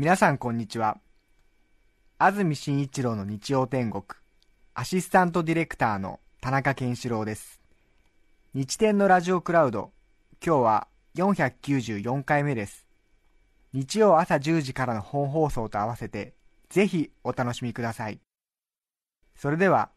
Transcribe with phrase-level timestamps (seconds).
[0.00, 1.00] 皆さんこんにちは。
[2.18, 4.04] 安住紳一郎の日曜天国
[4.72, 7.60] アシスタントディレクターの田中健志郎です。
[8.54, 9.90] 日天のラジオクラウド
[10.40, 12.86] 今日は494回目です。
[13.72, 16.32] 日曜朝10時からの本放送と合わせて
[16.68, 18.20] ぜひお楽しみください。
[19.34, 19.90] それでは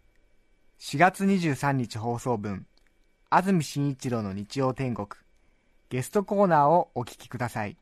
[0.79, 2.65] 4月23日放送分
[3.29, 5.09] 安住紳一郎の日曜天国
[5.89, 7.77] ゲストコーナーをお聞きください。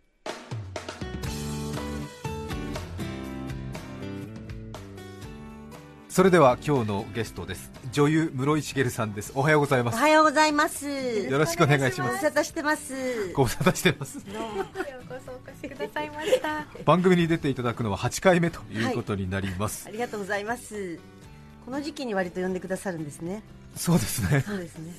[6.20, 7.72] それでは今日のゲストです。
[7.94, 9.32] 女優室井茂さんです。
[9.36, 9.96] おはようございます。
[9.96, 10.86] おはようございます。
[10.86, 12.10] よろしくお願いします。
[12.10, 13.32] ご無沙汰してます。
[13.32, 14.18] ご無沙汰してます。
[14.18, 16.66] ようこそお越しくださいました。
[16.84, 21.00] 番組に出ていただくのは8回目ということになります、ありがとうござます。
[21.64, 23.42] この時期に割と呼んでくださるんですね。
[23.78, 24.42] そうですね。
[24.42, 24.92] そうですね。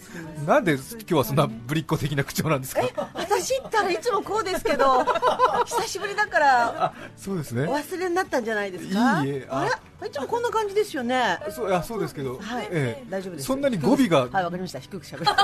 [0.46, 3.09] なんで今日はそんなぶりっ子的な口調なんですか？
[3.44, 5.04] 私ったらいつもこうですけど
[5.66, 7.64] 久しぶりだからあそうですね。
[7.66, 9.22] お忘れになったんじゃないですか？
[9.24, 9.64] いいえああ
[10.04, 11.38] れいつもこんな感じですよね。
[11.50, 13.04] そういやそうですけど、はい、ええ。
[13.10, 13.46] 大丈夫です。
[13.46, 14.78] そんなに語尾がはいわかりました。
[14.78, 15.30] 低くしゃべる。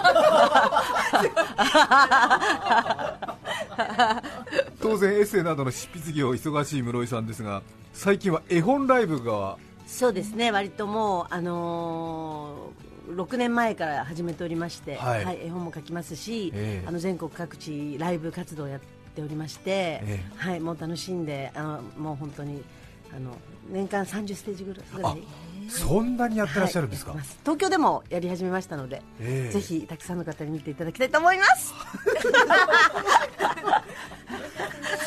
[4.81, 9.57] 当然エッセイなどの執筆業忙しい室井さんですが最近は絵本ライブが。
[9.87, 10.51] そうですね。
[10.51, 15.47] 割ともうあのー6年前から始めておりまして、はい。
[15.47, 16.89] 絵本も書きますし、ええ。
[16.89, 18.81] あの全国各地ライブ活動をやっ
[19.15, 22.63] ておりまして、えはい、もう楽しんであのもう本当に
[23.15, 23.31] あの
[23.71, 24.85] 年間30ステージぐらい。
[25.69, 27.39] そんなにやってらっしゃるんですか、はいす。
[27.43, 29.53] 東京でもやり始めましたので、ええ。
[29.53, 31.75] ぜひたくさんの方に見ていただきたいと思います。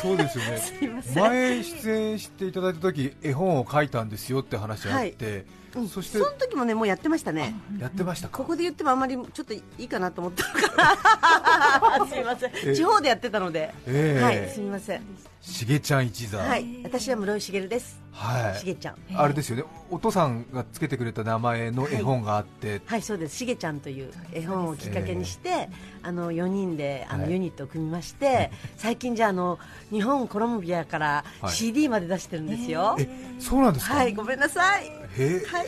[0.02, 1.02] そうですよね。
[1.14, 5.44] 前出演していただいた時絵本を書いたんですよって話があって、
[5.76, 6.18] うんそして。
[6.18, 7.54] その時もねもうやってましたね。
[7.78, 8.38] やってましたか。
[8.38, 12.06] ここで言ってもあまりちょっといいかなと思ったのかな。
[12.10, 12.52] すみません。
[12.64, 12.74] え。
[12.74, 14.22] 地方でやってたので、ええ。
[14.22, 15.02] はいすみません。
[15.40, 16.38] しげちゃん一座。
[16.38, 16.82] はい。
[16.82, 18.00] 私は室井茂です。
[18.12, 18.58] はい。
[18.58, 18.96] しげちゃん。
[19.14, 19.64] あれですよね。
[19.90, 23.36] お父さんがつけてくれた名前の絵本があって、はいそうです。
[23.36, 25.70] しげちゃんという絵本をきっかけにして、
[26.02, 27.32] あの4人であのはい。
[27.32, 29.58] ユニットを組みまして、最近じゃああの
[29.90, 31.52] 日本コロンビアからはい。
[31.52, 32.96] CD まで出してるんですよ。
[32.98, 33.08] え
[33.38, 35.46] そうなんですか、はいごめんなさいへえ。
[35.46, 35.66] はい。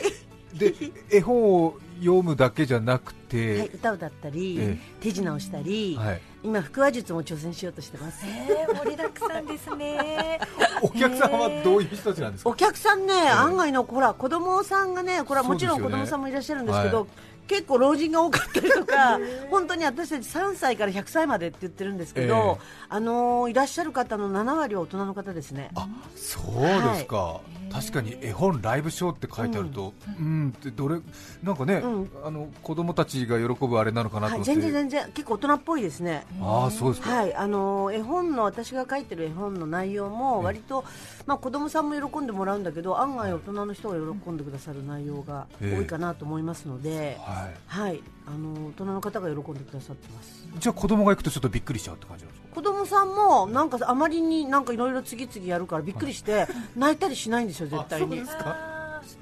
[0.57, 0.73] で
[1.09, 6.21] 絵本を読むだけじゃなくはい、て、歌を歌ったり、え手品をしたり、はい。
[6.43, 8.25] 今腹話術も挑戦しようとしてます。
[8.25, 10.39] えー、盛りだくさんですね。
[10.81, 17.07] お客さんはどういう人たちなんですか、お客さんね、案外のほら子供さんがね、これはもちろん子供さんもいらっしゃるんですけど、はい。
[17.47, 19.19] 結構老人が多かったりとか、
[19.51, 22.59] 本当に私たち3歳から100歳までって言ってるんですけど、
[22.89, 25.69] あのーいらっしゃる方の7割は大人の方ですね。
[25.75, 27.41] あそうですか、
[27.73, 30.99] 確かに絵本ライブショーって書いてあると、うん、ってどれ
[31.41, 32.09] なんかね、うん。
[32.23, 36.25] あの子供たちが喜ぶあれなのかなとはい、思って、全然全然結構大人っぽいですね。
[36.39, 40.83] ああそうですか、はい、あのー絵本の私が書いてる絵本の内容も割と、
[41.25, 50.47] まあ、子供さんも喜んでもらうんだけど案外大人の人が喜んでくださる内容が多いかなと思いますので、はい、はい、あのー大人の方が喜んでくださってます。
[50.57, 52.55] じゃあ子供が行くとちょっとびっくりしちゃうって感じなんですか？
[52.55, 58.05] 子供さんもなんかあまりになんかいろいろ次々やるからびっくりして泣いたりしないんですよ絶対に。
[58.05, 58.73] あそうですか？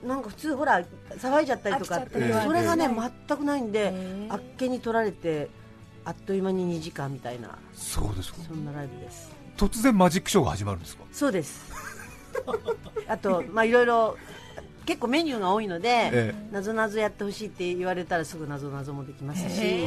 [0.05, 0.81] なんか普通ほら
[1.17, 2.03] 騒いじゃったりとか
[2.43, 3.93] それがねえ全くないんで
[4.29, 5.49] あっけに取られて
[6.05, 8.39] あっという間に2時間みたいなそうですか。
[8.47, 9.31] そんなライブです。
[9.57, 11.03] 突然マジックショーが始まるんですか？
[11.11, 11.71] そうです。
[13.07, 14.17] あとまあいろいろ
[14.85, 19.85] 結構メニューが多いので、えなぞなぞやってほしいって言われたらすぐなぞなぞもできますし、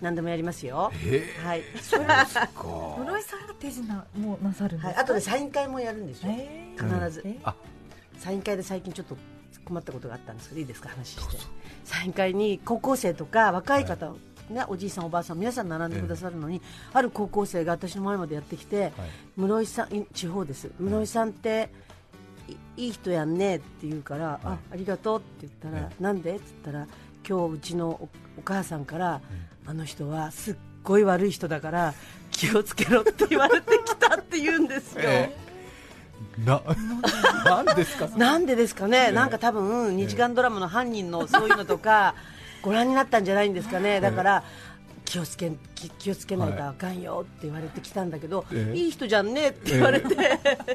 [0.00, 0.90] 何でもやりますよ。
[1.04, 2.26] えはい、それか。
[2.26, 6.32] 室井さんが手品もなさるんですはい、か、あとでサイン会もやるんですよ。
[6.32, 7.24] え必ず、
[8.18, 9.16] サイン会で最近ちょっと
[9.64, 11.36] 困ったことがあったんですけどいいですか話して。
[11.84, 14.12] サイン会に高校生とか若い方、
[14.50, 16.60] ね、おじいさんおばあさん皆さん並んでくださるのに、
[16.92, 18.92] ある高校生が私の前までやってきて、
[19.36, 20.70] 室井さんい地方です。
[20.78, 21.70] 室井さんって
[22.52, 26.36] いいい人やんねって言うから、あありがとうって言ったら、えなんで？
[26.36, 26.86] って言ったら
[27.28, 28.08] 今日うちのお
[28.38, 29.20] お母さんから、
[29.66, 31.94] あの人はすっごい悪い人だから
[32.30, 35.02] 気をつけろって言われてきたって言うんですよ。
[35.06, 35.36] え
[36.44, 36.62] な
[37.44, 38.08] なんですか？
[38.16, 42.14] なんでですかね、なんか多分2時間ドラマの犯人のそういうのとか
[42.62, 44.44] ご覧になったんじゃないんですかね、だから
[45.12, 48.78] 気をつけ気気をつけないとあかんよって言われてきたんだけど、ええ。
[48.78, 50.16] いい人じゃんねって言われて、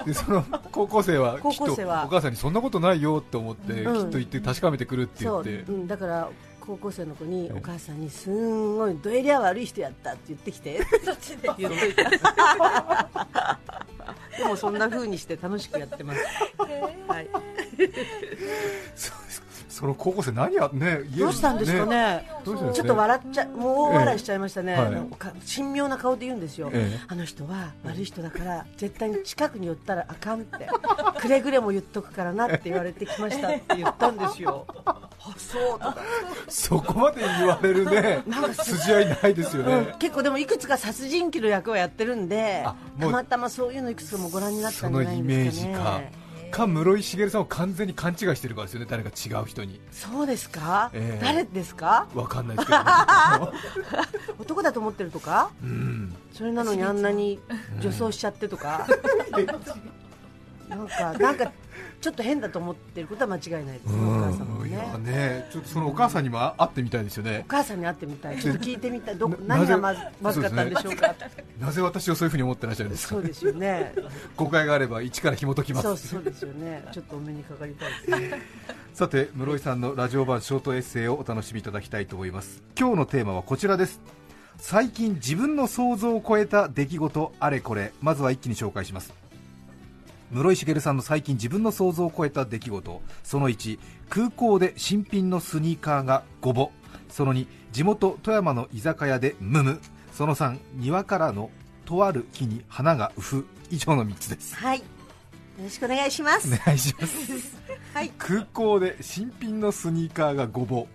[0.06, 2.06] でその高校生はきっと高校生は。
[2.06, 3.96] お母さんにそんなことないよと思って、うん。
[3.96, 5.64] きっと言って確かめてくるって言そう、って。
[5.68, 5.72] う。
[5.72, 6.30] ん、だから
[6.60, 10.82] 高校生の子にええお母さんにすんごいどえりゃ悪い人やったって言ってきて。
[11.58, 12.04] 言っといて
[14.38, 16.20] でもそんな風にして楽しくやってます、
[17.08, 17.30] はい、
[19.78, 21.96] その高校生何やね家どうしたんですかね。
[21.96, 22.30] ね。
[22.44, 24.80] ちょっと笑っちゃもう大笑いしちゃいましたね、ええ。
[24.80, 27.00] はいなんか神妙な顔で言うんですよ、ええ。
[27.08, 30.68] あの人は悪い人だから絶対に近くに寄ったらあかんって。
[31.20, 34.66] くれぐれも言っとくからなって言われてきましたって言ったんですよ。
[34.86, 35.98] あ そうとか、
[36.48, 42.66] そこまで言われるね 筋合いないですよね、うん、結構でもいくつか殺人鬼の役をやってるんで
[43.00, 46.00] たまたまそういうのいくつかもご覧になったそんじゃないのイメーんですか。
[46.00, 48.88] ねジかか室井茂さんを完全に勘違いしてるからですよね。
[48.90, 49.80] 誰か違う人に。
[49.92, 51.24] そうですか、ええ。
[51.24, 52.08] 誰ですか？
[52.16, 52.80] わかんないですけど、
[54.40, 55.50] 男だと思ってるとか？
[55.64, 56.16] うん。
[56.34, 57.40] それなのにあんなに
[57.82, 58.88] 女装しちゃってとか、
[60.68, 61.52] なんかなんか
[62.02, 64.72] ちょっと変だと思ってることは間違いないです、お母さんもね。
[64.78, 67.44] やねちょっとそのお母さんにも会ってみたいですよね。
[67.46, 68.40] お母さんに会ってみたい。
[68.40, 69.18] ちょっと聞いてみたい。
[69.18, 71.16] どな何がまずまずかったんでしょうか。
[71.60, 73.16] なぜ私をそういうふうに思ってらっしゃるんですか？
[73.16, 73.94] そうですよね。
[74.36, 75.84] 誤解があれば一から紐解きます。
[75.84, 76.84] そうそうですよね。
[76.92, 77.96] ちょっとお目にかかりたいで
[78.28, 78.32] す。
[78.32, 78.42] ね
[78.94, 82.64] さて室井さんのラジオ版ショートエッセイをお楽しみいただきたいと思います。
[82.78, 84.02] 今日のテーマはこちらです。
[84.58, 87.94] 最近自分の想像を超えた出来事あれこれ。
[88.02, 89.14] まずは一気に紹介します
[90.32, 93.02] 室井茂さんの最近自分の想像を超えた出来事。
[93.24, 93.80] その1
[94.10, 96.72] 空港で新品のスニーカーがごぼ。
[97.10, 99.80] その2地元富山の居酒屋でムム。
[100.12, 101.50] その3庭からの
[101.86, 104.56] とある木に花がうふ以上の3つです。
[104.56, 104.80] はい。
[104.80, 104.84] よ
[105.64, 107.58] ろしくお願いします、お願いします。
[107.94, 108.12] はい。
[108.18, 110.88] 空港で新品のスニーカーがごぼ。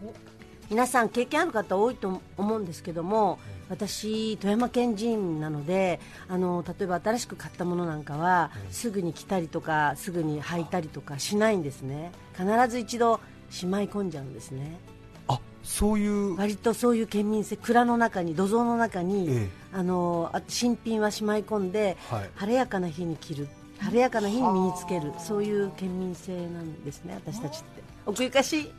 [0.70, 3.38] 皆さん経験ある方多いと思うんですけども
[3.72, 5.98] 私、富山県人なので
[6.28, 12.12] あの例えば新しく買ったものなんかはすぐに着たりとかすぐに履いたりとかしないんですね。
[12.36, 14.78] 必ず一度しまい込んじゃうんですね。
[15.26, 16.36] あそういう。
[16.36, 19.48] 割とそういう県民性蔵の中に土蔵の中に、ええ。
[19.72, 22.30] あのあ新品はしまい込んで、はい。
[22.34, 23.48] 晴れやかな日に着る。
[23.78, 25.12] 晴れやかな日に身につける。
[25.18, 28.72] そういう県民性なんですね私たちって奥ゆかしい。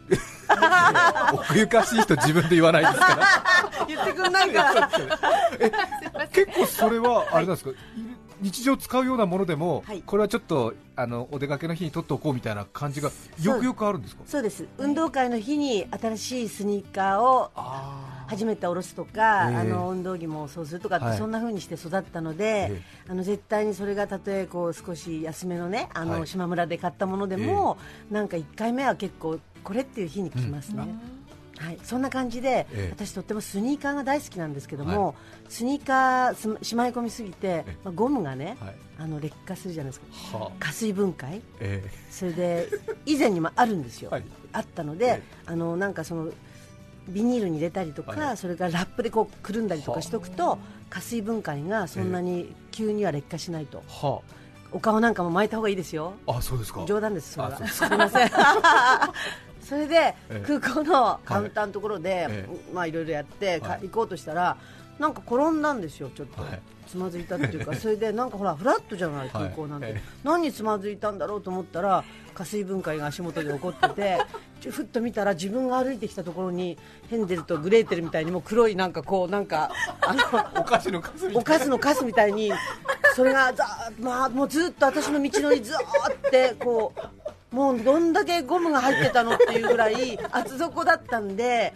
[1.34, 3.86] 奥ゆかしい人自分で言わないですから。
[3.88, 4.90] 言ってくんないから。
[6.32, 7.72] 結構それはあれなんですか、
[8.44, 10.04] 日常使うようなものでも、はい。
[10.06, 13.10] これはちょっとあのお出かけの日に取っておこうみたいな感じが
[13.42, 14.24] よくよくあるんですか？
[14.28, 14.68] そうです。
[14.78, 19.56] 運動会の日に新しいスニーカーをあ初めて下ろすとか、ええ。
[19.58, 26.28] あの運動着もそうするとかそんな風にして育ったので、えあの絶対にそれがたとえこう少し安めのねあの、はい。
[26.28, 27.78] 島村で買ったものでも、
[28.12, 30.84] なんか1回目は結構これっていう日に着ますね、
[31.58, 32.90] はい、そんな感じで、ええ。
[32.92, 35.16] 私とってもスニーカーが大好きなんですけども、
[35.50, 38.76] スニーカーすしまい込みすぎてえ、まあ、ゴムがね、はい。
[39.00, 40.38] あの劣化するじゃないですか。
[40.38, 40.52] はあ。
[40.60, 41.42] 加水分解。
[41.60, 42.70] えそれで
[43.06, 44.24] 以前にもあるんですよ、はい。
[44.52, 46.32] あったので、はいあのなんかその
[47.10, 48.38] ビニールに入れたりとか、はい。
[48.38, 50.58] それからラップでこうくるんだりとかしておくと
[50.90, 54.08] 加水分解がそんなに急には劣化しないと、あ。
[54.08, 54.22] は
[54.72, 56.14] お顔なんかも巻いた方がいいですよ。
[56.26, 56.84] ああそうですか。
[56.86, 57.54] 冗談ですそれは。
[57.54, 58.32] あそうですすみません
[59.64, 60.44] それで、ええ。
[60.46, 64.58] 空港のカウンターのところで、えまあいろいろやって、行こうとしたら
[65.00, 66.62] なんか転んだんですよちょっと、はい。
[66.88, 67.74] つまずいたっていうか。
[67.78, 74.20] それでなんかほらフラットじゃない空港なんて、何につまずいたんだろうと思ったら加水分解が足元で起こってて
[74.60, 76.78] ちょふっと見たら自分が歩いてきたところに
[77.10, 79.72] ヘンデルとグレーテルみたいにもう黒いなんかこうなんか
[80.02, 81.02] あのお菓子の
[81.80, 82.52] カスみたいに
[83.16, 83.66] それがざ
[84.00, 85.78] まあもうずっと私の道のりずー
[86.12, 87.00] ってこう
[87.54, 91.72] もうどんだけゴムが入ってたのっていうぐらい厚底だったんで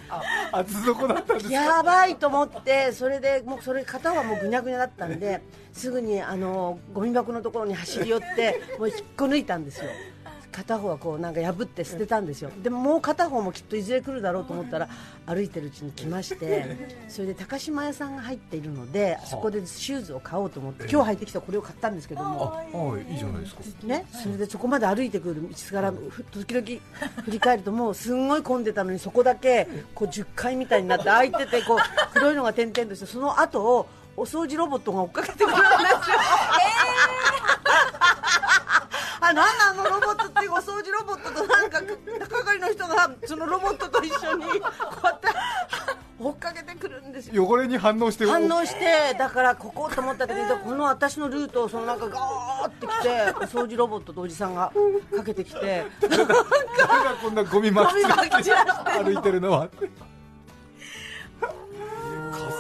[0.52, 1.54] 厚底だったんですか？
[1.54, 5.42] やばいと思ってそれでもうそれ片はもうぐにゃぐにゃだったんで
[5.74, 9.92] すぐにあのゴミ箱のところに走り寄ってもう引っこ抜いたんですよ
[10.58, 12.50] 片方はこうなんか破って捨てたんですよ。
[12.64, 14.90] でももう片方もきっといずれ来るだろうと思ったら
[15.28, 16.76] 歩いてるうちに来まして
[17.08, 23.62] それで高島屋さんが入っているのでそこでシューズを買おうと思って今日履いてきたこれを買ったんですけどもあはいいいじゃないですか。
[23.84, 26.66] ね、それでそこまで歩いてくる道からふ時々
[27.26, 31.78] 振り返るともうすんごい混んでたのにそこだけこう10階みたいになって開いててこう
[32.14, 35.68] 黒いのが点々としてその後をお掃除ロボットが追っかけてくるんですよ。
[39.20, 45.28] あなんなのロボットっていうお掃除ロボットとなんか係の人がそのロボットと一緒にこうやって
[46.20, 47.46] 追っかけてくるんですよ。
[47.48, 54.72] 汚れに反応して反応してだからここと思った時にこの私のルートをそのなんかガーって来てお掃除ロボットとおじさんが
[55.16, 56.36] かけてきて誰が
[57.22, 58.14] こんなゴミ巻きて
[59.04, 59.70] 歩いてるのは
[61.40, 61.50] 加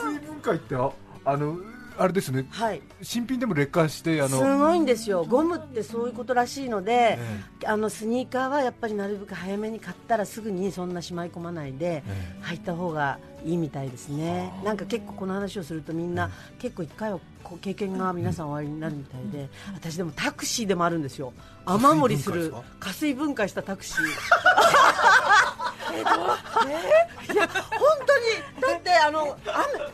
[0.10, 0.92] 水分解ってあ
[1.26, 1.58] あの
[1.98, 2.46] あれですね。
[2.50, 2.82] はい。
[3.01, 5.25] 新品でも劣化してあすのごいんですよ。
[5.25, 7.18] ゴムってそういうことらしいので、
[7.62, 14.51] えあのスニーカーはやっぱりなるべく早めに買ったらすぐにそんなしまい込まないで、え履いた方がいいみたいですね。
[14.63, 17.20] なんか結構この話をするとみんな、結構一回は
[17.62, 21.34] 経験が皆さんおありになるみたいで、私でもタクシーでもあるんですよ。
[21.66, 25.57] 雨漏りする加水分解したタクシー
[25.94, 27.58] いや本
[28.06, 28.25] 当に
[28.62, 29.38] だってあの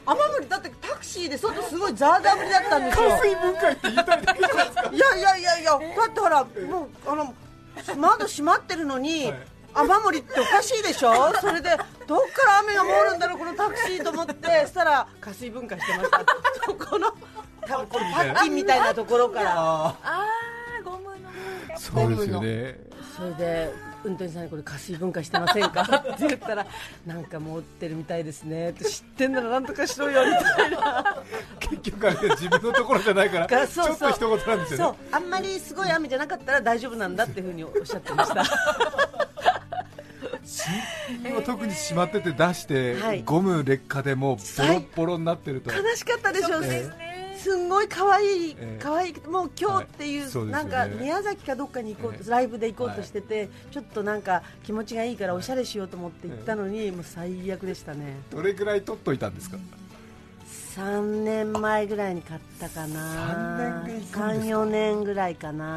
[0.05, 3.09] 雨雨漏りだってタクシーで外すごいザーザー降りだったんですよ。
[3.09, 6.49] 加水分解って言いたいだけじゃないですかいやいやいやいやだってほらも
[6.83, 7.33] うあの
[7.97, 9.35] 窓閉まってるのに、はい。
[9.75, 11.33] 雨漏りっておかしいでしょ？
[11.41, 14.35] それでどっから雨が漏るんだろうこのタクシーと思って
[14.65, 16.23] そしたら加水分解してました。
[16.63, 17.11] そこの
[17.65, 19.55] 多分このパッキンみたいなところから。
[19.55, 21.27] ああーゴムの。
[21.73, 22.79] あそうですよね。
[23.17, 23.73] それで
[24.03, 25.81] 運転手さんにこれ加水分解してませんか？
[26.13, 26.65] って言ったら
[27.05, 28.73] なんか持ってるみたいですね。
[28.73, 31.15] 知ってんならなんとかしろよみたいな。
[31.59, 34.87] 結局あれ自分のところじゃないから がちょっと一言なんですそう。
[34.87, 38.43] よねあんまりすごい雨じゃなかったら大丈夫なんだっていうふうにおっしゃってました。
[40.45, 40.73] 新
[41.23, 43.23] 品を特にしまってて出して、はい。
[43.23, 45.71] ゴム劣化でもうボロッボロになってると。
[45.71, 47.12] 悲しかったでしょうえね
[47.43, 48.79] すんごい可愛いええ。
[48.81, 52.29] 可愛いもう今日っていう,、なんか宮崎かどっかに行こうと、ええ。
[52.29, 58.17] ライブで行こうとしてて、ちょっとなんか気持ちがいいからおしゃれしようと思って行ったのに、もう最悪でしたね。
[58.31, 59.57] どれぐらい取っといたんですか
[60.75, 63.57] ？3年前ぐらいに買ったかな。
[63.57, 65.65] 3年がいくんですか？34年ぐらいかな。
[65.65, 65.71] は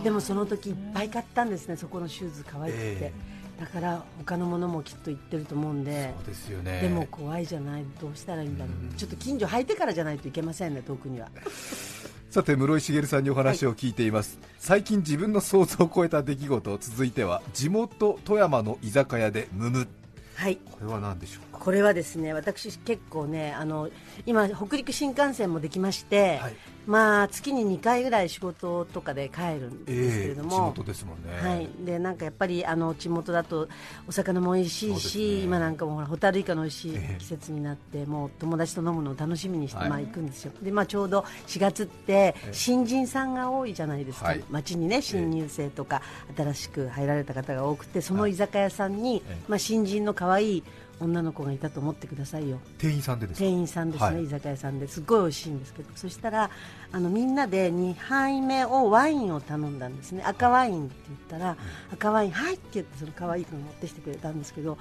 [0.00, 0.02] あ。
[0.02, 3.12] でもその時いっぱい買ったんですねそこのシューズ可愛くて、え
[3.58, 6.80] だから他のものもきっと言ってると思うんでそうですよね。
[6.82, 11.28] でも怖いじゃないどうしたらいいんだろう、ちょっと近所履いてからじゃないといけませんね遠くには。
[12.30, 19.88] さて室井茂さんにお話を聞いています、最近自分の想像を超えた出来事続いては地元富山の居酒屋でムム。
[20.34, 20.56] はい。
[20.70, 21.58] これは何でしょうか？
[21.64, 23.88] これはですね私結構ねあの
[24.26, 26.56] 今北陸新幹線もできまして、はい
[26.86, 33.68] まあ月に2回ぐらい仕事とかで帰るんですけれども、地元ですもんね、はい、でなんかやっぱりあの地元だと
[34.08, 35.24] お魚も美味しいし、ね。
[35.44, 37.16] 今なんかもほらホタルイカの美味しいええ。
[37.18, 39.88] 季節になって、もう友達と飲むのを楽しみにして、はい。
[39.88, 40.52] まあ行くんですよ。
[40.62, 42.52] で、まあ、ちょうど4月ってええ。
[42.52, 44.44] 新人さんが多いじゃないですか、はい。
[44.50, 46.02] 町にね新入生とか
[46.36, 49.36] 新しく入られた方が多くてその居酒屋さんに、ええ。
[49.48, 50.62] まあ、新人の可愛い
[50.98, 52.58] 女の子がいたと思ってくださいよ。
[52.78, 53.44] 店員さんでですか？
[53.44, 54.24] 店員さんですね、はい。
[54.24, 54.88] 居酒屋さんで。
[54.88, 55.90] すっごい美味しいんですけど。
[55.94, 56.50] そしたら
[56.92, 60.22] あのみんなで2杯目をワインを頼んだんですね。
[60.24, 61.56] 赤ワインって言ったら、
[61.92, 64.78] 赤ワインはいって言ってその可愛い子が持ってきてくれたんですけど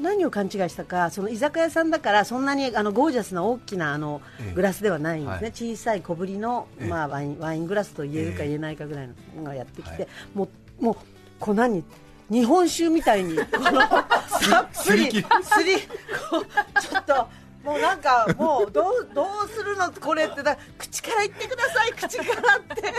[0.00, 4.54] 何を勘違いしたかその居酒屋さんだからそんなにあのゴージャスな大きなあのええ。
[4.54, 5.52] グラスではないんですね、はい。
[5.52, 6.88] 小さい小ぶりの、ええ。
[6.88, 10.08] まあ、ワインワイングラスと言えるかええ言えないかぐらいのがやってきて、はい。
[10.34, 10.48] も
[10.80, 10.96] うもう
[11.38, 11.82] 粉に
[12.30, 14.04] 日本酒みたいに このたっ
[14.84, 15.76] ぷりすり
[16.30, 17.28] こうちょっと
[17.64, 19.90] もうなんかもうどうどうするの？
[19.92, 22.94] これってだ口から言ってください口からって。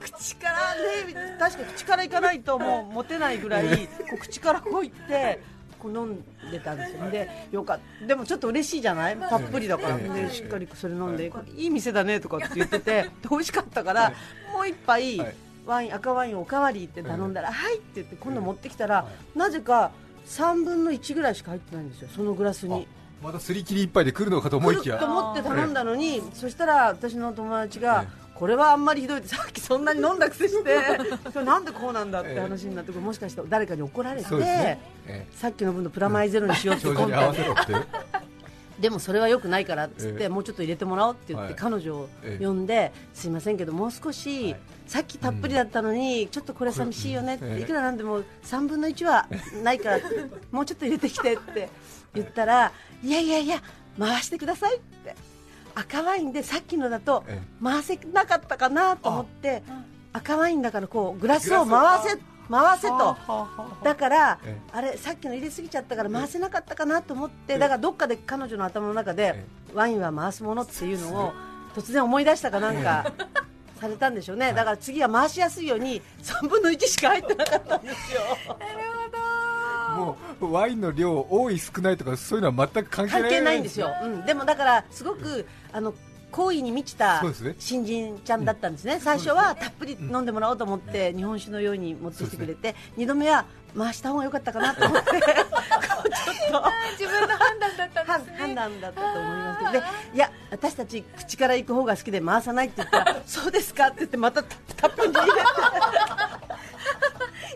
[0.00, 5.40] 口からね確か口からいかないともう持てないぐらいこう口からこういって
[5.78, 7.08] こう飲んでたんですよ。
[7.10, 8.06] でよかった。
[8.06, 9.16] でもちょっと嬉しいじゃない？
[9.16, 9.88] たっぷりだか。
[9.88, 11.66] ら、ええでしっかりそれ飲んで、い。
[11.66, 14.12] い店だねとかって言ってて美味しかったから、
[14.52, 15.36] もう一杯、はい
[15.68, 19.06] ワイン赤ワインおかわりって頼んだら、はいって言って今度持ってきたら、
[19.36, 19.92] なぜか
[20.26, 22.88] 3分の1ぐらいしか入ってないんですよそのグラスに。
[23.22, 30.78] あまたすり切り一杯で来るのかと思いき来るとや思って頼んだのに、そしたら私の友達が、えこれはあんまりひどいってさっきそんなに飲んだくせして
[31.42, 37.72] なんでこうなんだって話になって、もしかして誰かに怒られて、ね、えさっきの分のプラマイゼロにしようえって今回ろって
[38.80, 40.28] でもそれは良くないからっつって、ええ。
[40.28, 41.54] もうちょっと入れてもらおうって言って、はい。
[41.56, 44.60] 彼女をええ呼んで、すいませんけどもう少し、はい。
[44.86, 49.28] さっきたっぷりだったのに、ちょっとこれ寂しいよねって、ええいくらなんでも3分の1は
[49.62, 50.00] ないから
[50.50, 51.68] もうちょっと入れてきてって
[52.14, 53.62] 言ったら、いやいやいや
[53.98, 55.16] 回してくださいって。
[55.74, 59.62] 赤ワインでさっきのだとえ回せなかったかなと思って
[60.12, 62.18] 赤ワインだからこうグラスを回せ
[62.50, 63.16] 回せと。
[63.82, 71.32] だから、えあれさっきの入れすぎちゃったから回せなかったかなと思って、だからどっかで彼女の頭の中で、えワインは回すものっていうのを
[71.74, 73.12] 突然思い出したかなんか
[73.80, 78.20] されたんでしょうね、だから次は回しやすいように3分の1しか入ってなかったんですよ。
[79.96, 85.92] もうワインの量多い少ないとかそういうのは全く関係ない関係ないんですよ、うん、でもだからすごくあの
[86.30, 87.22] 好意に満ちた
[87.58, 93.44] 新人ちゃんだったんですね、最初はたっぷり飲んでもらおうと思って、日本酒のように持ってきてくれて、2度目は
[93.76, 95.24] 回した方が良かったかなと思って、 ちょっ
[96.52, 96.72] と。
[96.98, 98.38] 自分の判断だったん判ですね。
[98.38, 99.72] 判断だったと思いますけど。
[99.72, 99.82] で
[100.14, 105.32] いや私たち口から行く方が好きで回さないって言ったら そうですかって言ってまたたたっぷり入れ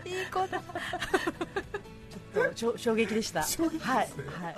[0.03, 3.43] ていい子だちょっとしょ衝撃でした。
[3.43, 3.85] 衝撃ですね。
[3.87, 4.09] はい、
[4.45, 4.57] はい、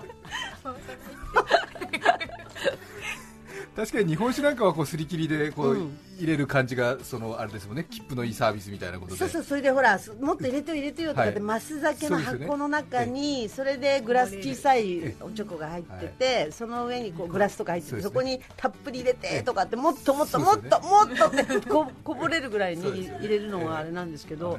[3.77, 5.99] 確かに日本酒なんかはこうすり切りでこう、うん。
[6.19, 7.87] 入れる感じがそのあれですもんね。
[7.89, 9.19] 切符のいいサービスみたいなことで。
[9.19, 11.41] そうそうそれでほらすもっと入れてよ入れてよとかって、はい。
[11.41, 24.59] マス酒の箱の中にそれでグラス小さいおチョコが入ってて、その上にこうグラスとか入っててそ,、こにたっぷり入れてとかってもっともっともっともっとってここぼれるぐらいに入れるのがあれなんですけど、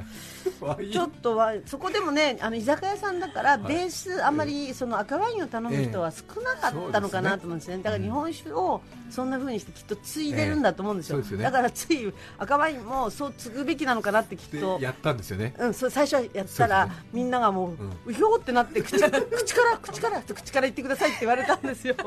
[0.91, 7.77] ちょっとはそこでもねあの居酒屋さんだからベースあんまりその赤ワインを頼む人は少なかったのかなと思うんですね。
[7.77, 14.77] だから日本酒をそんな風にしてきっと継いでるんだと思うんですよだからつい赤ワインもそう継ぐべきなのかなってきっと。
[14.79, 15.53] でやったんですよね。
[15.57, 17.91] うん、そう最初やったら、そうですみんながもう、ん。
[18.05, 21.95] うひょーってなって口 口から口から口から言ってくださいって言われたんですよ。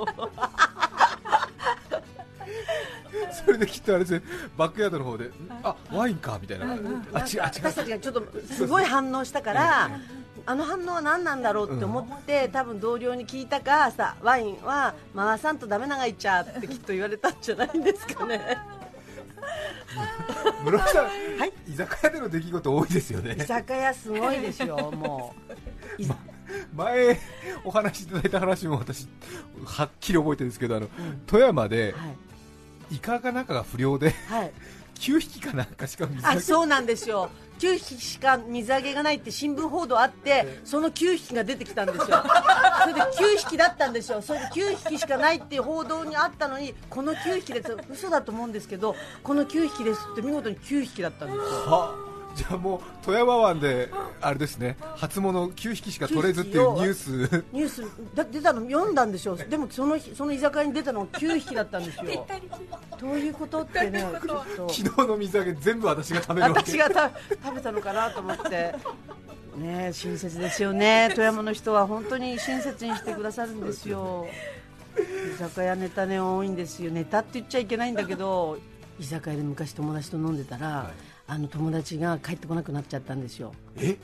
[3.45, 4.23] それできっとあれですね
[4.57, 5.30] バックヤードの方で
[5.62, 6.73] あワインかみたいな。
[6.73, 9.90] あ違うなんかあ違う私たちがちょっとすごい反応したから
[10.47, 18.59] あの反応は何なんだろうって思って、多分同僚に聞いたかさワインは回さんとダメながいっちゃってきっと言われたんじゃないんですかね
[20.64, 21.52] 室井さん、はい。
[21.68, 25.34] 居酒屋での出来事多いですよ居ね酒屋すごいですよも
[25.98, 26.02] う。
[26.02, 26.08] い
[26.74, 27.18] 前
[27.64, 29.06] お話しいただいた話も私
[29.64, 30.88] はっきり覚えてるんですけどあの、
[31.26, 32.06] 富山では
[32.90, 34.52] い、イカかなんかが不良ではい、
[34.98, 37.30] 9匹かなんかしか水揚げあそうなんですよ。
[37.58, 42.22] 9匹しか水揚げがないって新聞報道あってその9匹が出てきたんですよ。
[42.82, 44.22] それで9匹だったんですよ。
[44.22, 47.76] それで9匹しかないっていう報道にあったのにこの9匹です。
[47.90, 51.42] 嘘だと思うんですけどこの9匹ですって見事に9匹だったんですよ。
[51.42, 57.11] はじゃあもう富山湾であれですね初物9匹しか取れずっていうニュース。
[57.52, 57.82] ニュース。
[58.14, 62.26] だ出たの読んだんでしょでもその日その居酒屋に出たのが9匹だったんですよ。
[63.00, 63.62] どういうこと？
[63.62, 64.68] ってねちょっと。
[64.73, 67.11] 昨日の水揚げ全部私が食べるわけ私がた
[67.44, 68.75] 食べたのかなと思って。
[69.56, 71.08] ねえ親切ですよね。
[71.11, 74.28] 富山の人は本当に親切にしてくださるんですよ。
[75.35, 76.92] 居酒屋ネタね多いんですよ。
[76.92, 78.58] ネタって言っちゃいけないんだけど
[79.00, 83.52] 居酒屋で昔友達と飲んでたら、はいあの友達が帰ってこなくなっちゃったんですよ。
[83.76, 83.97] え？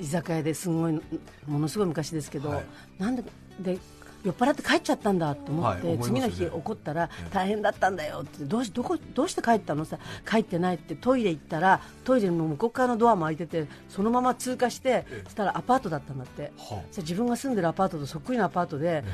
[0.00, 1.00] 居酒屋ですごい
[1.46, 2.64] ものすごい昔ですけど、はい。
[2.98, 3.24] なんで
[3.58, 3.78] で
[4.24, 9.84] 酔っ払って帰っちゃったんだと思って、はい次の日怒ったら大変だったんだよってどうしどこどうして帰ったの？
[9.84, 16.82] さ帰ってないってトイレ行ったらトイレの向こう側のドアも開いててそのまま通過してそしたらアパートだったんだって、はあ。
[16.96, 19.04] 自分が住んでるアパートとそっくりなアパートで、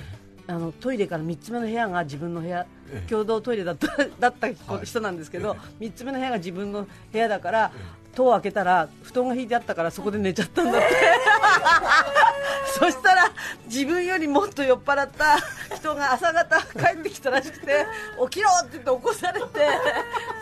[0.52, 3.08] あのトイレから3つ目の部屋が自分の部屋ええ。
[3.08, 3.86] 共同トイレだった
[4.20, 7.72] だったはい人なんですけど、え3つ目の部屋が自分の部屋だから、
[8.14, 10.88] 戸を開けたら布団が引いてあったからそこで寝ちゃったんだって。
[12.78, 13.30] そしたら
[13.66, 15.38] 自分よりもっと酔っ払った
[15.74, 17.86] 人が朝方帰ってきたらしくて
[18.30, 19.46] 起きろって言って起こされて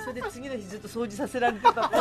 [0.05, 1.96] それで次の日ずっと掃除させられてたって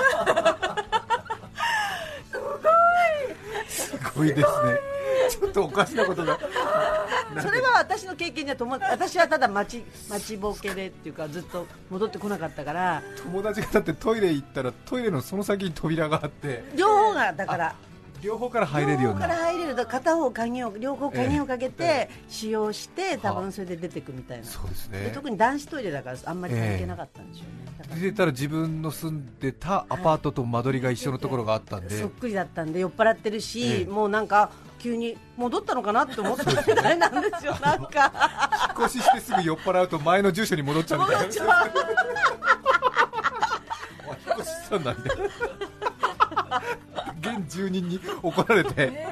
[3.71, 4.98] すごいですね
[5.29, 6.39] ちょっとおかしなことが
[7.41, 8.55] それは私の経験じゃ
[8.91, 13.01] 私はただ待ち待ちぼけでっていうかずっと戻ってこなかったから。
[13.23, 16.63] 友達がだってトイレ行ったらトイレのその先に扉があって。
[16.75, 17.75] 両方がだから
[18.21, 23.41] 両方から入れるように両方から入れるだから片方鍵を両方鍵をかけえて使用して多はあ。
[23.41, 25.03] 分それで出てくみたいな、そうですね。
[25.05, 31.89] で特に男子トイレだからあんまり関係なかったんでしょうね、出てたら自分の住んでたアパートと間取りが一緒のところがあったんで。
[31.99, 33.85] そっくりだったんで酔っ払ってるし、ええ。
[33.85, 38.11] もうなんか急に戻ったのかなって思ったみたいなんですよなんか。
[38.77, 41.21] 引っ越ししてすぐ酔っ払うと前の住所に戻っちゃうみたいな。
[41.21, 41.47] 戻っちゃう。
[44.07, 45.23] お引っ越ししたんだみたいな
[47.37, 49.05] 現住人に怒られて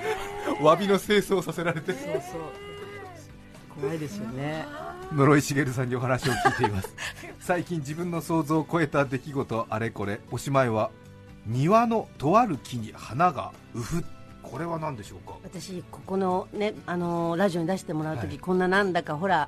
[0.62, 1.94] 詫びの清掃させられて。
[1.94, 3.82] そうそう。
[3.82, 4.66] 怖いですよね。
[5.12, 6.96] 室井茂さんにお話を聞いています。
[7.40, 10.20] 最近自分の想像を超えた出来事あれこれ。
[10.32, 10.90] おしまいは
[11.46, 14.04] 庭のとある木に花がうふ
[14.42, 15.38] これは何でしょうか？
[15.44, 18.40] 私ここのねあのラジオに出してもらう時、はい。
[18.40, 19.48] こんななんだかほら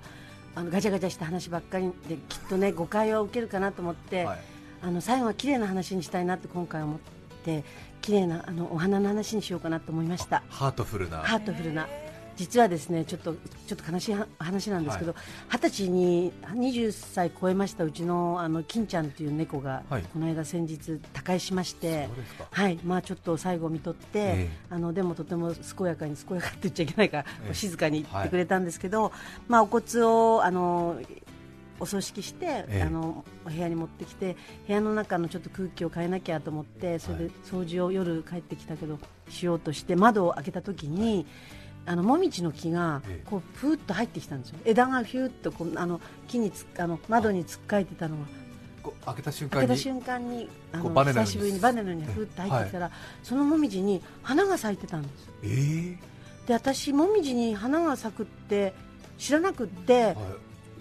[0.55, 4.39] あのガチャガチャした話ばっかりできっとね誤解を受けるかなと思って、はい。
[4.81, 7.18] あの最後は綺麗な話にしたいなって今回思って
[8.01, 10.43] 綺麗なあのお花の話にしようかなと思いました。
[10.49, 11.17] ハートフルな。
[11.19, 11.87] ハートフルな。
[12.39, 13.33] 実はですねちょっと
[13.67, 15.13] ちょっと悲しいは話なんですけど
[15.49, 20.03] 二十、歳に20歳超えましたうちのあの金ちゃんという猫が、はい。
[20.03, 22.07] この間先日他界しまして
[22.51, 22.79] はい。
[22.85, 24.49] まあちょっと最後を見とって、ええ。
[24.69, 27.53] あのでもとても健やかに健やかって言っちゃいけないから、ええ。
[27.53, 29.11] 静かに言ってくれたんですけど、
[29.49, 30.97] まあお骨をあの
[31.79, 32.81] お葬式して、ええ。
[32.83, 34.35] あのお部屋に持ってきて
[34.67, 41.25] 部屋の中のちょっと空気を変えなきゃと思ってそれで掃除を夜帰ってきたけどしようとして窓を開けた時に、
[41.85, 43.29] あのもみじの木がええ。
[43.29, 44.59] こうふーっと入ってきたんですよ。
[44.65, 48.23] 枝がヒューッとこうあの木につあの窓につっかえてたのが。
[49.05, 52.91] 開けた瞬開間にけた瞬間にあの久しぶりにバネのようにふーっと入ってきたら、
[53.23, 55.29] そのもみじに花が咲いてたんです。
[55.43, 55.97] えー
[56.49, 58.73] で私もみじに花が咲くって
[59.19, 60.15] 知らなくって、はい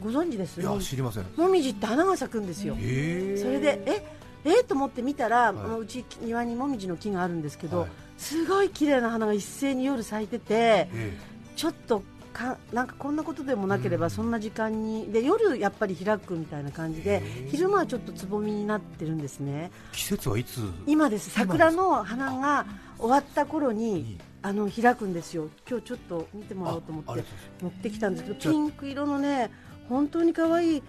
[0.00, 0.60] ご存知です？
[0.60, 1.26] いや知りません。
[1.36, 2.74] もみじって花が咲くんですよ。
[2.74, 4.02] それでえ
[4.44, 4.64] え？
[4.64, 5.48] と思って見たら、い。
[5.48, 7.90] あのうち庭にもみじの木があるんですけど、はい。
[8.16, 11.16] すごい綺麗な花が一斉に夜咲いててえ
[11.56, 14.00] ちょっとかなんかこんなことでもなけれうん。
[14.02, 19.70] ばそんな時間にで夜やっぱり開くみたいな感じで昼間はちょっとつぼみになってるんですね。
[19.72, 20.60] え季節はいつ？
[20.86, 21.30] 今です。
[21.30, 22.66] 桜の花が
[22.98, 25.48] 終わった頃ににあの開くんですよ。
[25.68, 27.24] 今日ちょっと見てもらおうと思って
[27.60, 29.50] 持ってきたんですけどピンク色のね
[29.88, 30.82] 本当に可愛い。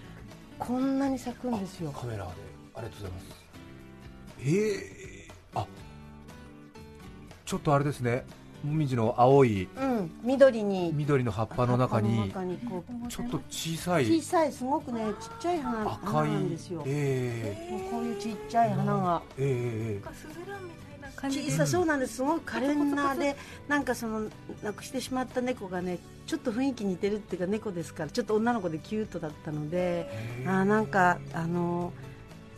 [0.57, 1.91] こんなに咲くんですよ。
[1.91, 2.31] カメラで。
[2.75, 3.25] ありがとうございます。
[4.41, 5.65] ええあ
[7.45, 8.25] ちょっとあれですね。
[8.63, 10.91] もみじの青いうん緑に。
[10.93, 14.05] 緑の葉っぱの中に葉っぱの中にこうちょっと小さい。
[14.05, 19.21] 小さいすごくねちっちゃい花赤花いなんですよ、えもうこういうちっちゃい花が。
[19.37, 21.51] えええなんかスズランみたいな感じで。
[21.51, 22.15] 小さそうなんです。
[22.15, 23.35] すごい可憐なで
[23.67, 24.29] なんかその
[24.63, 30.45] 亡くしてしまった猫がねちょっと雰囲気似てるっていうか猫ですからちょっと女の子でキュートだったのでえ。
[30.47, 31.93] あーなんかあの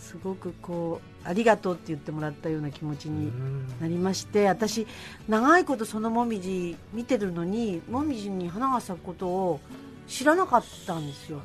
[0.02, 3.68] すごくこうありがとうって言ってもらったような気持ちうにん。
[3.80, 4.88] なりまして私
[5.30, 9.60] 長いことそのもみじ見てるのにもみじに花が咲くことを
[10.08, 11.40] 知らなかったんですよ。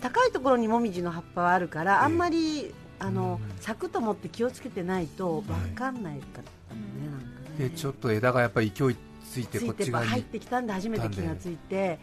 [0.00, 1.98] 高いところにもみじの葉っぱはあるから、ええ。
[2.04, 7.26] あんまりあの、うん咲くと思って気をつけてないと分かんないかったのね、なんか
[7.58, 7.68] ね。
[7.68, 8.96] でちょっと枝がやっぱり勢い
[9.28, 10.10] ついてこってち側に。
[10.10, 11.98] 入ってきたんで初めて気がついて。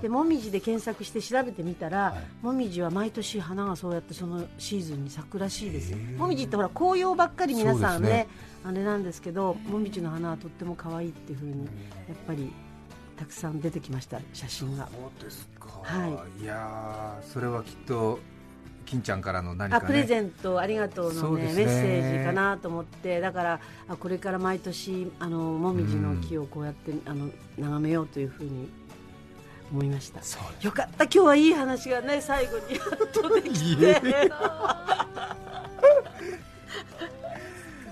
[0.00, 2.44] でもみじで検索して調べてみたら、はい。
[2.44, 5.92] もみじは毎年花がそうやってそのシーズンに咲くらしいです。
[5.92, 8.28] へえもみじってほら紅葉ばっかり皆さんねね。
[8.64, 12.50] あれなんですけどもみじの花はとっても可愛いっていう風にやっぱり
[13.16, 14.88] たくさん出てきました写真が。
[14.88, 18.18] そうですか、、はいやーそれはきっと
[18.84, 19.84] 金ちゃんからの何かね。
[19.84, 21.52] あプレゼントありがとうの、ねね。
[21.54, 23.20] メッセージかなと思って。
[23.20, 28.68] だからあこれから毎年あのもみじの木をこうやって、あの眺めようというふうに
[29.72, 30.22] 思いました。
[30.22, 34.00] そうよかった今日はいい話がね最後にやっとできて。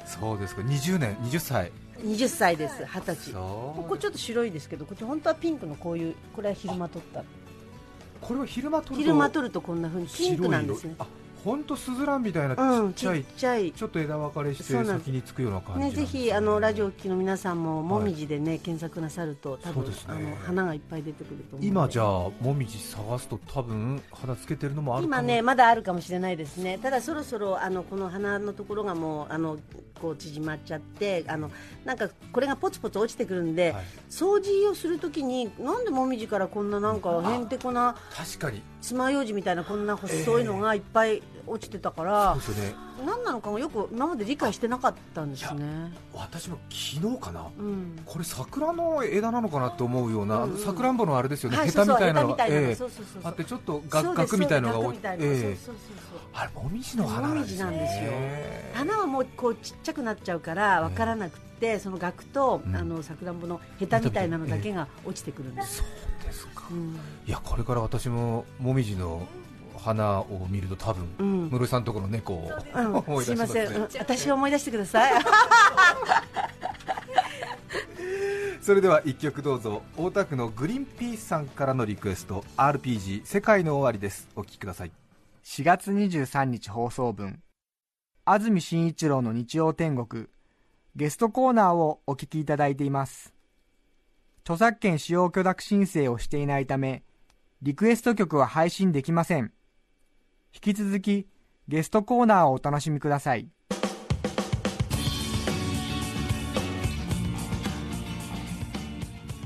[0.07, 0.63] そうですか。
[0.63, 1.73] 20年20歳。
[2.05, 3.33] 20歳です20歳。
[3.33, 7.25] ここちょっと白いですけどこっち本当はピンクのこういうこれは昼間撮った
[8.23, 10.95] これは昼間撮ると昼間撮るとこんなふうにピンクなんですね。
[11.45, 13.73] 本当スズランみたいなちっっちゃい、ちゃい。
[13.73, 25.21] ちょっと枝分かれして先につくような感じね、ぜひあのラジオを聴きの皆さんももみじでね、検索なさると多分、あの花がいっぱい出てくると思う今じゃあもみじ探すと多分肌つけてるのもあるかも。
[25.21, 26.79] 今ねまだあるかもしれないですね。
[26.81, 29.59] ただそろそろあのこの花のところがもうあの
[30.01, 31.51] こう縮まっちゃってあの
[31.85, 33.85] なんかこれがポツポツ落ちてくるんで、はい。
[34.09, 38.63] 掃除をするときになんでもみじからこんななんかへんてこな確かに。
[38.81, 42.93] 爪楊枝みたいなこんな細いのがいっぱい落ちてたから、そうですよね。
[43.05, 45.93] 何なのかもよく今まで理解してなかったんですね。
[46.15, 47.47] 私も昨日かな。
[47.59, 47.99] うん。
[48.07, 50.53] これ桜の枝なのかなと思うような、うん。
[50.53, 52.45] うんさくらんぼのあれですよね、はいヘタみたいなのが
[53.25, 55.57] あってちょっとガッガクみたいなのがそうですそうですガクみたいなええ。
[55.57, 55.77] そうそうそう
[56.11, 56.21] そう。
[56.35, 57.67] あれもみじの花なんですよ
[58.75, 62.77] 花はもうこうちっちゃくなっちゃうからわからなくて、その額と、うん。
[62.77, 65.87] あのさくらんぼのヘタみたいなのだけが落ちてくるんです、そう
[66.25, 66.99] ですか、うん。
[67.27, 69.27] いやこれから私ももみじの
[69.83, 71.51] 花を見ると多分、うん。
[71.51, 72.97] 室井さんのところの猫を、うん。
[72.97, 73.67] 思いすいま出しますね。
[73.67, 73.89] せん、うん。
[73.99, 75.13] 私を思い出してください。
[78.63, 79.83] それでは一曲どうぞ。
[79.97, 82.45] 大田区のグリーンピースさんからのリクエスト。
[82.57, 84.29] RPG 世界の終わりです。
[84.37, 84.93] お聴きください。
[85.45, 87.43] 4月23日放送分。
[88.25, 90.29] 安住紳一郎の日曜天国。
[90.95, 93.33] ゲストコーナーをお聞きいただいています。
[94.45, 97.05] 著作権使用許諾申請をしていないため
[97.63, 99.53] リクエスト曲は配信できません
[100.55, 101.27] 引き続き
[101.69, 103.49] ゲストコーナーをお楽しみください。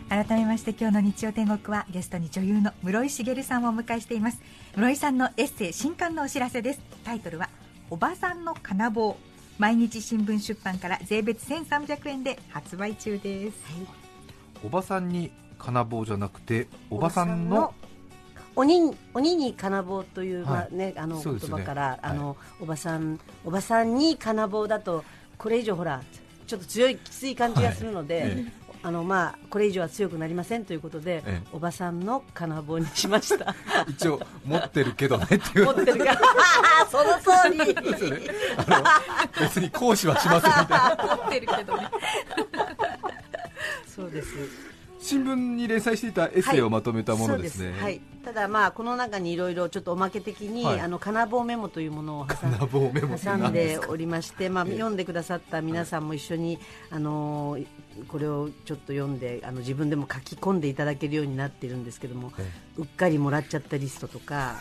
[0.09, 4.41] 改めまして今日の日曜天国はゲストに女優の室井茂さんをお迎えしています。
[4.77, 6.81] 室井さんのエッセイ新刊のお知らせです。
[7.05, 7.49] タイトルは
[7.91, 9.17] おばさんの金棒。
[9.59, 13.59] 毎日新聞出版から税別1300円で発売中です。
[14.65, 17.75] おばさんに金棒じゃなくておばさんの
[18.57, 20.47] 鬼鬼に金棒という、はい。
[20.47, 21.99] まあね、あの言葉から、はい。
[22.03, 25.05] あのおばさんおばさんに金棒だと
[25.39, 26.03] これ以上ほら
[26.47, 28.45] ちょっと強いきつい感じがするので、
[28.83, 31.49] あのまあこれ以上は強くなりませんということで、ええ。
[31.53, 33.55] おばさんの金棒にしました。
[33.89, 35.65] 一応持ってるけどねっていう。
[35.67, 36.05] 持ってるか。
[36.05, 36.21] ら
[36.89, 37.75] その通り。
[37.75, 38.21] ですよね。
[38.69, 41.17] あの別に講師はしませんみたいな。
[41.17, 41.89] 持ってるけどね。
[43.95, 44.76] そうです
[45.07, 50.81] 新聞に連載していたエッセイをまとめたものですね、はいはい、ただまあこの中にいろいろちょっとおまけ的に、はい。
[50.81, 52.47] あの金棒メモというものを挟
[53.37, 56.59] んでおりまして、まあ、ええ読んでくださった皆さんも一緒に、
[56.91, 57.67] あのー
[58.09, 64.57] これをちょっと読んであの自分でも書き込んでいただけるようになっているんですけども、えうっかりもらっちゃったリストとか、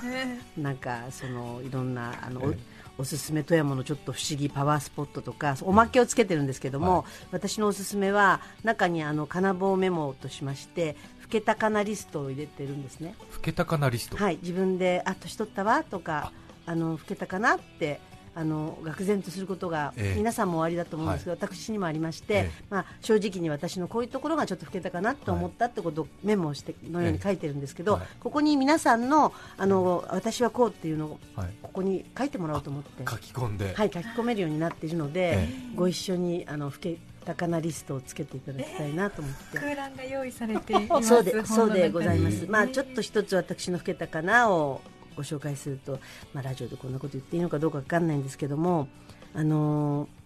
[0.57, 2.53] なんかそのいろんなあの、
[2.97, 7.03] おすすめ富山のちょっと不思議パワースポットとかおまけをつけてるんですけども、はい。
[7.31, 13.15] 私のおすすめは中にあの金棒メモとしまして老けたかなリストを入れてるんですね。
[13.33, 16.31] 老けたかなリスト、はい、自分であ年取ったわとか
[16.65, 17.99] あの老けたかなって
[18.35, 20.17] あの愕然とすることが、ええ。
[20.17, 22.51] 皆さんもおありだと思うんですけど、私にもありまして、ええ。
[22.69, 27.99] まあ、正直に私のこういうところがちょっと老けたかなと思ったってことをメモをしてのように書いてるんですけど、ええ。
[27.99, 28.07] はい。
[28.19, 31.49] ここに皆さんのあの私はこうっていうのをはい。
[31.61, 39.57] ここに書いてもらおうと思って、書き込んで、はい、書き込めるようになっているので、えご一緒にあの老けたかなリストをつけていただきたいなと思って。
[39.57, 44.81] 空欄が用意されています そうでそうでございます、ええまあ、ちょっと一つ私の老けたかなを
[45.15, 45.99] ご紹介すると、
[46.33, 48.87] まあ、ラジオでこんなこと言っていいのかどうか分かんないんですけども、
[49.33, 50.25] あのー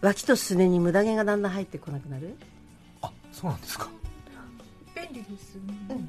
[0.00, 2.36] 脇とすねにムダ毛がだんだん入ってこなくなる、
[3.02, 3.90] あそうなんですか。
[5.12, 5.58] 便利です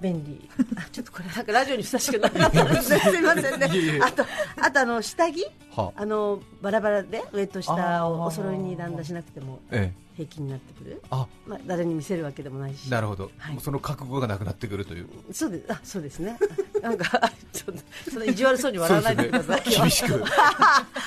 [0.02, 0.50] 便利。
[0.76, 1.26] あちょっとこれ。
[1.36, 4.00] なんかラジオにふさわしくなかったですねすいませんね。
[4.02, 4.26] あと
[4.58, 5.46] あとあの下着？
[5.76, 6.06] はあ。
[6.06, 11.26] のバラバラで上と下をお揃いにだんだんしなくてもえ平均になってくる、あ。
[11.48, 12.92] まあ、誰に見せるわけでもないし。
[12.92, 13.54] なるほど、はい。
[13.54, 15.08] もうその覚悟がなくなってくるという。
[15.32, 15.72] そうです。
[15.72, 16.38] あそうですね。
[16.82, 19.82] なんかちょっとその意地悪そうに笑わないでくださいよ。
[19.82, 20.08] 厳しく。
[20.20, 20.30] 厳し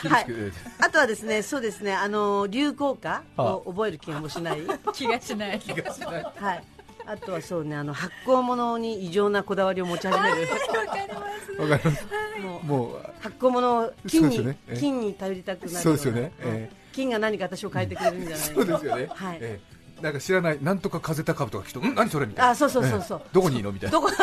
[0.08, 0.26] はい
[0.80, 4.62] あとはですね、そうですね、あの流行歌を覚える気がもしない。
[4.94, 5.56] 気がしない。
[5.56, 6.22] え気がしない。
[6.36, 6.64] はい。
[7.06, 10.48] あとはそうね、あの発酵物に異常なこだわりを持ち始める。
[11.58, 12.06] わかります
[12.42, 14.58] もうもう発酵物を金に、ね。
[14.68, 14.78] ええ。
[14.78, 15.78] 金に頼りたくなる。
[15.78, 16.20] そうですよね。
[16.22, 16.70] はいえ。
[16.92, 19.38] 金が何か私を変えてくれるんじゃないそうですよね、はい。
[19.40, 19.71] ええ
[20.02, 21.94] なんか知らないなんとか風たかぶとか聞くとん。
[21.94, 22.50] 何それみたいな。
[22.50, 23.20] あ、そうそうそうそう。
[23.22, 23.28] ええ。
[23.32, 23.92] どこにいいのみたいな。
[23.92, 24.08] どこ？
[24.12, 24.14] ど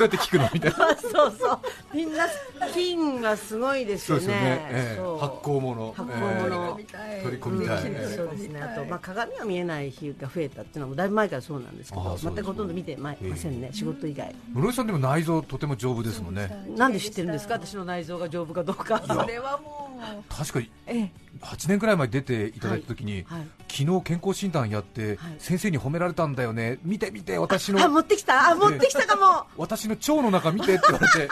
[0.00, 0.96] うやって聞くのみたいな。
[0.98, 1.58] そうそう。
[1.94, 2.26] みんな
[2.72, 4.24] 金はすごいですよね。
[4.24, 4.96] そうですよね、ええ。
[4.96, 5.18] そう。
[5.18, 5.92] 発酵物。
[5.92, 6.80] 発酵物。
[6.80, 7.22] ええ。
[7.22, 7.82] 取り込みたい、
[8.16, 14.34] そうですね、あと、まあ、鏡が見えない日が増えたっていうのもだいぶ前からそうなんですけど全くほとんど見てまいませんね、仕事以外。
[14.52, 16.50] 室井さんでも内臓とても丈夫ですもんね。
[16.76, 17.54] なんで知ってるんですか？
[17.54, 19.00] 私の内臓が丈夫かどうか。
[19.06, 19.83] それはもう
[20.28, 21.10] 確かにええ。
[21.40, 23.48] 8年くらい前に出ていただいた時に、はい。
[23.68, 25.34] 昨日健康診断やって、はい。
[25.38, 26.78] 先生に褒められたんだよね。
[26.82, 28.50] 見て見て私あの持ってきた。
[28.50, 29.46] あ持ってきたかも。
[29.56, 31.28] 私の腸の中見てって言われて。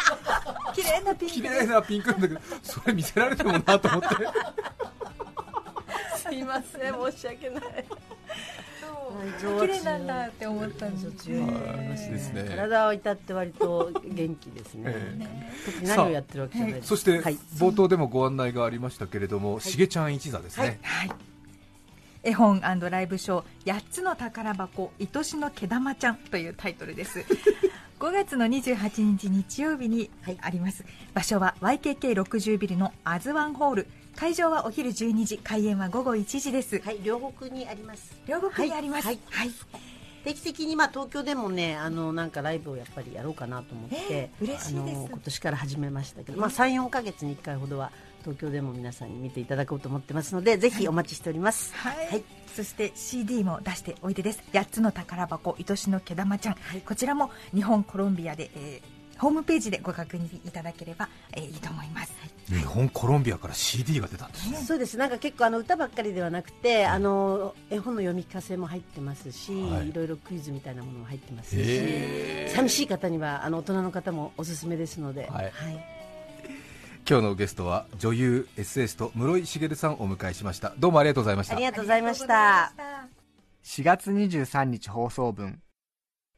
[0.75, 1.35] 綺麗なピンク。
[1.35, 4.09] 綺麗なピンクだけどそれ見せられてもなと思って。
[6.17, 7.85] すいません申し訳ない
[9.38, 12.44] 綺麗なんだって思ったんです強いと思いますですね。
[12.48, 16.88] 体は至って割と元気ですね、え特に何をやってるわけじゃないです。
[16.88, 17.38] そして、はい。
[17.59, 20.81] 冒頭でもご案内がありましたけれども、しげちゃん一座ですね、
[22.22, 27.25] 絵本ライブショー8つの宝箱愛しの毛玉ちゃんというタイトルです。
[27.98, 36.81] 5月の28日日曜日にはいあります、場所は YKK60 ビルのアズワンホール会場はお昼12時開演は午後1時です。
[36.81, 38.14] はい両国にあります。
[38.27, 39.07] 両国にあります。
[39.07, 39.51] はいはい。
[40.25, 44.96] 定期的にまあ東京でもねあのなんかライブをやっぱりやろうかなと思って、えー嬉しいです。
[44.96, 51.75] あの今年から始めましたけど、まあ三四ヶ月に1回ほどは東京でも皆さんに見ていただこうと思ってますのでぜひお待ちしております。
[51.75, 52.22] はい、
[52.55, 54.42] そして CD も出しておいでです。
[54.53, 62.12] 8つの宝箱愛しの毛玉ちゃん、こちらも日本コロンビアで、えーホームページでご確認いただければ、えーいいと思います、
[62.48, 64.57] 日本コロンビアから CD が出たんですね。
[64.59, 64.96] そうです。
[64.96, 69.90] なんか結構あの歌ばっかりではなくて、あの絵本の読み聞かせも入ってますし、はい。
[69.90, 75.53] い、ろいろクイズみたいなものも入ってますし寂しい方にはあの大人の方もおすすめですので、はい。
[77.09, 80.72] 今日のゲストは女優エッセイスト室井茂さんをお迎えしました。
[80.79, 81.57] どうもありがとうございました。
[81.57, 82.72] ありがとうございました。
[83.64, 85.61] 4月23日放送分。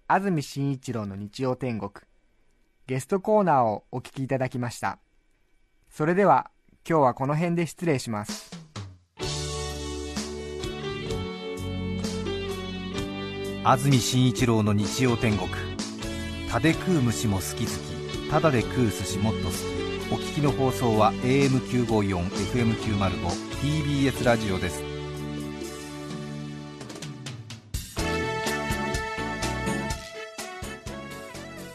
[0.07, 1.91] 安住紳一郎の日曜天国
[2.87, 4.99] ゲストコーナーをお聞きいただきました。
[5.89, 6.51] それでは
[6.87, 8.51] 今日はこの辺で失礼します。
[13.65, 15.49] 安住紳一郎の日曜天国。
[16.51, 19.55] 食べ食う虫も好き好きただで食う寿司もっと好き。
[20.13, 23.29] お聞きの放送は AM954、FM905、
[23.63, 24.83] TBS ラジオです。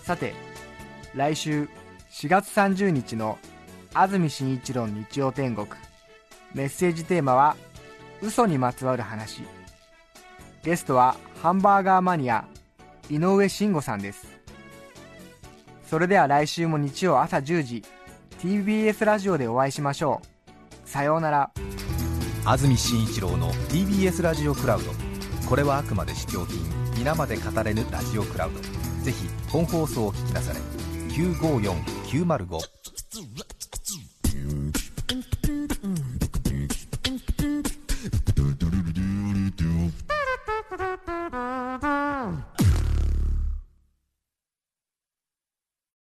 [0.03, 0.33] さて
[1.15, 1.67] 来週
[2.11, 3.39] 4月30日の
[3.93, 5.67] 安住紳一郎日曜天国。
[6.53, 7.55] メッセージテーマは
[8.21, 9.43] 嘘にまつわる話。
[10.63, 12.45] ゲストはハンバーガーマニア
[13.09, 14.27] 井上慎吾さんです。
[15.89, 17.83] それでは来週も日曜朝10時
[18.39, 20.21] TBS ラジオでお会いしましょ
[20.85, 20.87] う。
[20.87, 21.51] さようなら。
[22.45, 24.91] 安住紳一郎の TBS ラジオクラウド。
[25.47, 26.59] これはあくまで試供品
[26.95, 28.59] 皆まで語れぬラジオクラウド。
[29.03, 30.78] ぜひ本放送を聞きなされ。
[31.19, 32.63] 954-905